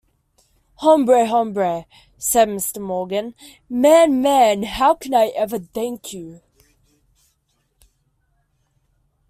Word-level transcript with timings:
"Hombre, 0.77 1.27
hombre" 1.27 1.85
said 2.17 2.47
Mr. 2.49 2.81
Morgan, 2.81 3.35
"Man, 3.69 4.19
man 4.19 4.63
how 4.63 4.95
can 4.95 5.13
I 5.13 5.27
ever 5.35 5.59
thank 5.59 6.11
you? 6.11 6.41